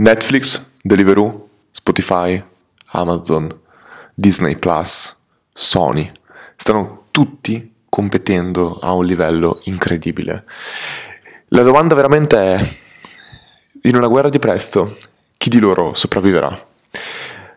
[0.00, 2.40] Netflix, Deliveroo, Spotify,
[2.92, 3.52] Amazon,
[4.14, 5.12] Disney Plus,
[5.52, 6.08] Sony,
[6.54, 10.44] stanno tutti competendo a un livello incredibile.
[11.48, 12.76] La domanda veramente è,
[13.82, 14.96] in una guerra di prezzo,
[15.36, 16.66] chi di loro sopravviverà?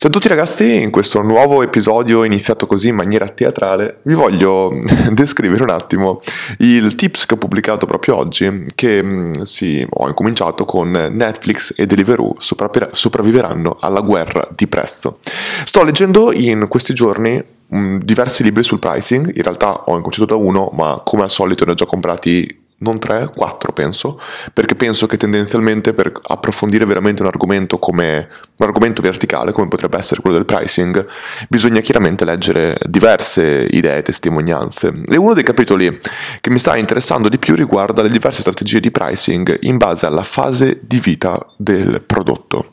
[0.00, 4.78] Ciao a tutti ragazzi, in questo nuovo episodio iniziato così in maniera teatrale vi voglio
[5.10, 6.20] descrivere un attimo
[6.58, 11.86] il tips che ho pubblicato proprio oggi che mm, sì, ho incominciato con Netflix e
[11.86, 15.18] Deliveroo sopravviveranno alla guerra di prezzo.
[15.64, 17.42] Sto leggendo in questi giorni
[17.74, 21.64] mm, diversi libri sul pricing, in realtà ho incominciato da uno ma come al solito
[21.64, 24.20] ne ho già comprati non 3, 4 penso,
[24.52, 29.96] perché penso che tendenzialmente per approfondire veramente un argomento come un argomento verticale, come potrebbe
[29.96, 31.06] essere quello del pricing,
[31.48, 34.92] bisogna chiaramente leggere diverse idee, testimonianze.
[35.06, 35.98] E uno dei capitoli
[36.40, 40.24] che mi sta interessando di più riguarda le diverse strategie di pricing in base alla
[40.24, 42.72] fase di vita del prodotto.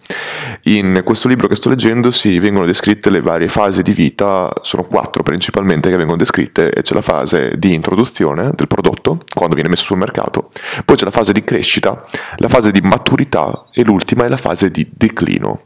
[0.63, 4.83] In questo libro che sto leggendo si vengono descritte le varie fasi di vita, sono
[4.83, 9.69] quattro principalmente che vengono descritte, e c'è la fase di introduzione del prodotto, quando viene
[9.69, 10.49] messo sul mercato,
[10.83, 12.03] poi c'è la fase di crescita,
[12.37, 15.61] la fase di maturità e l'ultima è la fase di declino.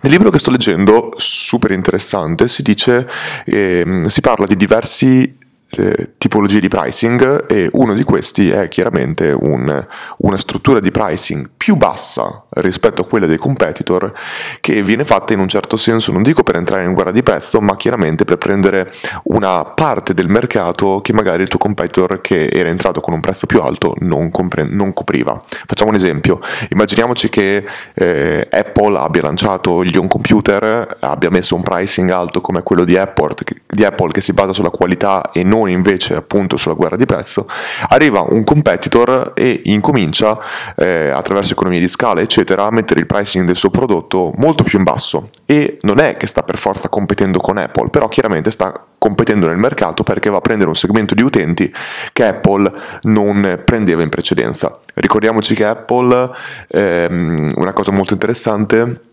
[0.00, 3.08] Nel libro che sto leggendo, super interessante, si dice,
[3.46, 5.38] eh, si parla di diversi
[5.76, 9.86] eh, tipologie di pricing e uno di questi è chiaramente un,
[10.18, 14.12] una struttura di pricing più bassa rispetto a quella dei competitor
[14.60, 17.60] che viene fatta in un certo senso non dico per entrare in guerra di prezzo
[17.60, 18.90] ma chiaramente per prendere
[19.24, 23.46] una parte del mercato che magari il tuo competitor che era entrato con un prezzo
[23.46, 25.40] più alto non, compre- non copriva.
[25.66, 26.38] Facciamo un esempio.
[26.70, 27.64] Immaginiamoci che
[27.94, 32.96] eh, Apple abbia lanciato gli home computer abbia messo un pricing alto come quello di
[32.96, 33.34] Apple,
[33.66, 37.46] di Apple che si basa sulla qualità e non invece appunto sulla guerra di prezzo,
[37.88, 40.38] arriva un competitor e incomincia
[40.76, 44.78] eh, attraverso economie di scala eccetera a mettere il pricing del suo prodotto molto più
[44.78, 48.86] in basso e non è che sta per forza competendo con Apple, però chiaramente sta
[49.04, 51.70] competendo nel mercato perché va a prendere un segmento di utenti
[52.12, 54.78] che Apple non prendeva in precedenza.
[54.94, 56.30] Ricordiamoci che Apple,
[56.68, 59.03] ehm, una cosa molto interessante,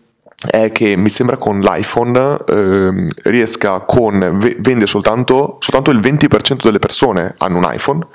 [0.46, 6.78] è che mi sembra con l'iPhone eh, riesca con vende soltanto, soltanto il 20% delle
[6.78, 8.06] persone hanno un iPhone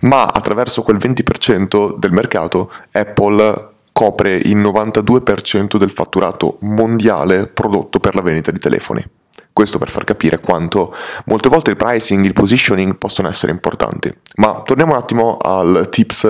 [0.00, 8.14] ma attraverso quel 20% del mercato Apple copre il 92% del fatturato mondiale prodotto per
[8.14, 9.04] la vendita di telefoni
[9.52, 10.94] questo per far capire quanto
[11.26, 14.10] molte volte il pricing, il positioning possono essere importanti.
[14.36, 16.22] Ma torniamo un attimo al tips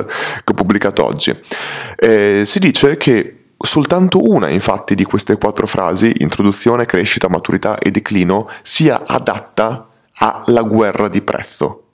[0.42, 1.32] che ho pubblicato oggi.
[1.94, 7.92] Eh, si dice che Soltanto una, infatti, di queste quattro frasi, introduzione, crescita, maturità e
[7.92, 11.84] declino, sia adatta alla guerra di prezzo,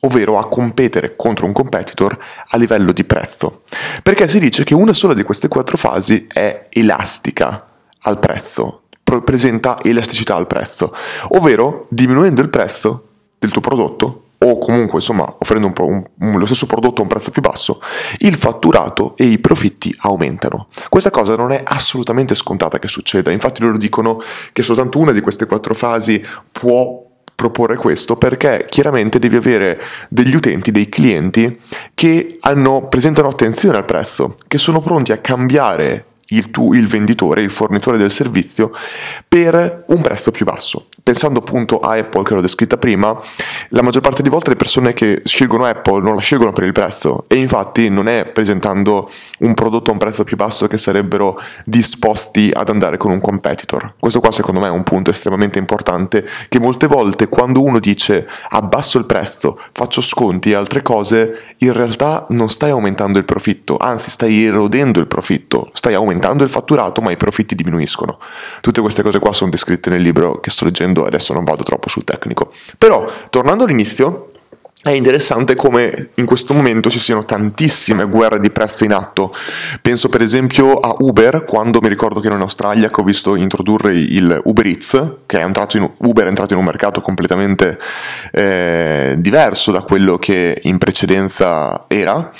[0.00, 2.16] ovvero a competere contro un competitor
[2.48, 3.62] a livello di prezzo.
[4.02, 7.68] Perché si dice che una sola di queste quattro fasi è elastica
[8.02, 8.82] al prezzo,
[9.24, 10.94] presenta elasticità al prezzo,
[11.28, 13.08] ovvero diminuendo il prezzo
[13.38, 17.30] del tuo prodotto o comunque insomma offrendo un, un, lo stesso prodotto a un prezzo
[17.30, 17.80] più basso,
[18.18, 20.68] il fatturato e i profitti aumentano.
[20.88, 24.20] Questa cosa non è assolutamente scontata che succeda, infatti loro dicono
[24.52, 27.02] che soltanto una di queste quattro fasi può
[27.34, 31.58] proporre questo perché chiaramente devi avere degli utenti, dei clienti
[31.94, 36.06] che hanno, presentano attenzione al prezzo, che sono pronti a cambiare
[36.36, 38.70] il, tu, il venditore, il fornitore del servizio
[39.26, 43.14] per un prezzo più basso pensando appunto a Apple che l'ho descritta prima,
[43.68, 46.72] la maggior parte di volte le persone che scelgono Apple non la scelgono per il
[46.72, 49.06] prezzo e infatti non è presentando
[49.40, 53.96] un prodotto a un prezzo più basso che sarebbero disposti ad andare con un competitor.
[54.00, 58.26] Questo qua secondo me è un punto estremamente importante che molte volte quando uno dice
[58.48, 63.76] abbasso il prezzo, faccio sconti e altre cose, in realtà non stai aumentando il profitto,
[63.76, 68.18] anzi stai erodendo il profitto, stai aumentando il fatturato ma i profitti diminuiscono.
[68.60, 71.88] Tutte queste cose qua sono descritte nel libro che sto leggendo adesso non vado troppo
[71.88, 72.50] sul tecnico.
[72.78, 74.30] Però, tornando all'inizio,
[74.84, 79.32] è interessante come in questo momento ci siano tantissime guerre di prezzo in atto.
[79.80, 83.34] Penso per esempio a Uber, quando mi ricordo che ero in Australia che ho visto
[83.34, 87.78] introdurre il Uber Eats, che è entrato in, Uber è entrato in un mercato completamente
[88.30, 92.30] eh, diverso da quello che in precedenza era,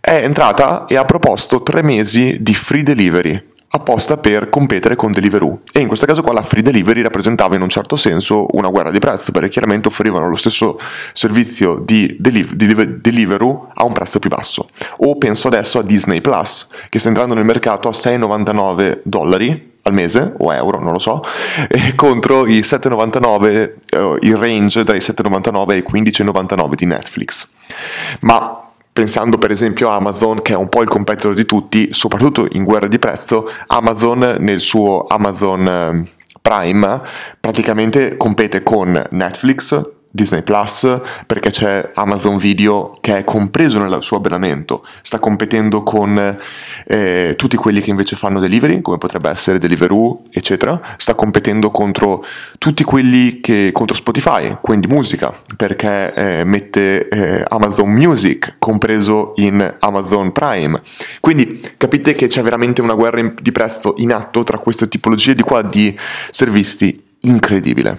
[0.00, 5.60] è entrata e ha proposto tre mesi di free delivery apposta per competere con Deliveroo
[5.72, 8.90] e in questo caso qua la free delivery rappresentava in un certo senso una guerra
[8.90, 10.78] di prezzo perché chiaramente offrivano lo stesso
[11.12, 16.68] servizio di, deliv- Deliveroo a un prezzo più basso o penso adesso a Disney Plus
[16.90, 21.22] che sta entrando nel mercato a 6,99 dollari al mese o euro, non lo so,
[21.96, 23.44] contro i 7,99,
[23.88, 27.48] eh, il range dai 7,99 ai 15,99 di Netflix.
[28.20, 32.46] Ma pensando per esempio a Amazon che è un po' il competitor di tutti, soprattutto
[32.52, 36.06] in guerra di prezzo, Amazon nel suo Amazon ehm,
[36.42, 37.00] Prime
[37.40, 39.80] praticamente compete con Netflix,
[40.14, 46.36] Disney Plus perché c'è Amazon Video che è compreso nel suo abbonamento, sta competendo con
[46.86, 52.24] eh, tutti quelli che invece fanno delivery, come potrebbe essere Deliveroo, eccetera, sta competendo contro
[52.58, 59.76] tutti quelli che contro Spotify, quindi musica, perché eh, mette eh, Amazon Music compreso in
[59.80, 60.80] Amazon Prime.
[61.20, 65.42] Quindi capite che c'è veramente una guerra di prezzo in atto tra queste tipologie di
[65.42, 65.96] qua di
[66.30, 67.98] servizi incredibile.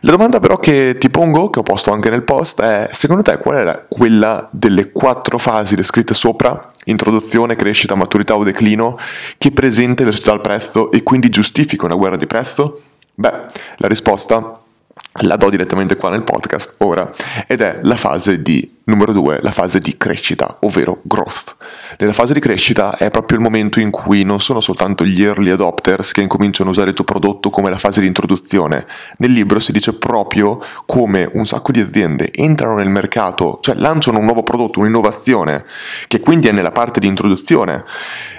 [0.00, 3.38] La domanda però che ti pongo, che ho posto anche nel post, è secondo te
[3.38, 8.98] qual è la, quella delle quattro fasi descritte sopra, introduzione, crescita, maturità o declino,
[9.38, 12.82] che presenta la società al prezzo e quindi giustifica una guerra di prezzo?
[13.14, 13.40] Beh,
[13.76, 14.58] la risposta
[15.18, 17.08] la do direttamente qua nel podcast ora
[17.46, 21.56] ed è la fase di numero due, la fase di crescita, ovvero growth.
[21.98, 25.50] Nella fase di crescita è proprio il momento in cui non sono soltanto gli early
[25.50, 28.86] adopters che incominciano a usare il tuo prodotto come la fase di introduzione.
[29.18, 34.18] Nel libro si dice proprio come un sacco di aziende entrano nel mercato, cioè lanciano
[34.18, 35.64] un nuovo prodotto, un'innovazione,
[36.08, 37.84] che quindi è nella parte di introduzione,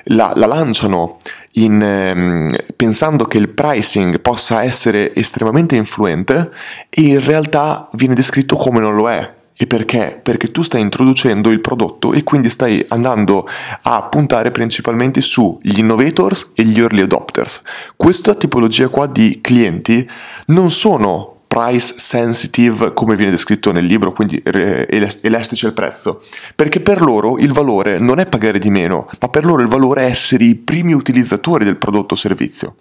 [0.06, 1.18] la, la lanciano
[1.54, 6.52] in, ehm, pensando che il pricing possa essere estremamente influente
[6.90, 9.44] e in realtà viene descritto come non lo è.
[9.58, 10.20] E perché?
[10.22, 13.48] Perché tu stai introducendo il prodotto e quindi stai andando
[13.84, 17.62] a puntare principalmente sugli innovators e gli early adopters.
[17.96, 20.10] Questa tipologia qua di clienti
[20.48, 26.22] non sono price sensitive come viene descritto nel libro, quindi elastici al prezzo,
[26.56, 30.04] perché per loro il valore non è pagare di meno, ma per loro il valore
[30.04, 32.76] è essere i primi utilizzatori del prodotto o servizio.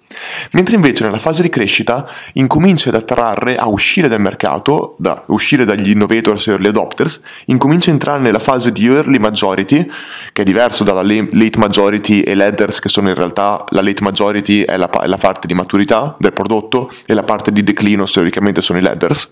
[0.52, 5.64] Mentre invece nella fase di crescita incomincia ad attrarre a uscire dal mercato, da uscire
[5.64, 9.88] dagli innovators e early adopters, incomincia a entrare nella fase di early majority,
[10.32, 14.62] che è diverso dalla late majority e ladders che sono in realtà la late majority
[14.62, 18.06] è la, la parte di maturità del prodotto e la parte di declino
[18.54, 19.28] teoricamente sono i ladders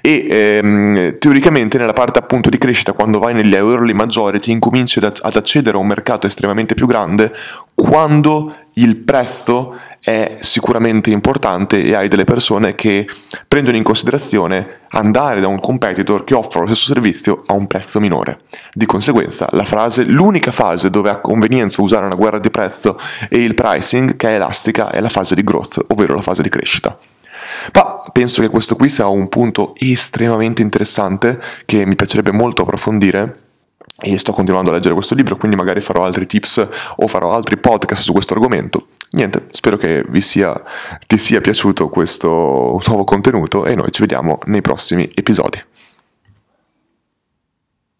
[0.00, 5.36] e ehm, teoricamente nella parte appunto di crescita quando vai negli early majority incominci ad
[5.36, 7.32] accedere a un mercato estremamente più grande
[7.74, 13.06] quando il prezzo è sicuramente importante e hai delle persone che
[13.46, 18.00] prendono in considerazione andare da un competitor che offre lo stesso servizio a un prezzo
[18.00, 18.40] minore.
[18.72, 22.98] Di conseguenza, la frase, l'unica fase dove ha convenienza usare una guerra di prezzo
[23.28, 26.48] e il pricing che è elastica è la fase di growth, ovvero la fase di
[26.48, 26.98] crescita.
[27.72, 33.40] Ma penso che questo qui sia un punto estremamente interessante che mi piacerebbe molto approfondire
[34.00, 37.56] e sto continuando a leggere questo libro, quindi magari farò altri tips o farò altri
[37.56, 38.88] podcast su questo argomento.
[39.10, 40.60] Niente, spero che vi sia,
[41.06, 45.62] ti sia piaciuto questo nuovo contenuto e noi ci vediamo nei prossimi episodi.